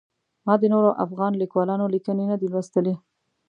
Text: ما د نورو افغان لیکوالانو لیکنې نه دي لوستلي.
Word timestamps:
ما 0.45 0.53
د 0.61 0.63
نورو 0.73 0.89
افغان 1.05 1.33
لیکوالانو 1.41 1.85
لیکنې 1.95 2.25
نه 2.31 2.35
دي 2.41 2.47
لوستلي. 2.53 2.93